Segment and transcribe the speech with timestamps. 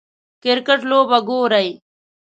[0.43, 1.69] کریکټ لوبه ګورئ